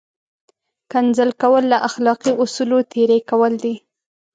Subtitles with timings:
[0.91, 3.75] کنځل کول له اخلاقي اصولو تېری کول دي!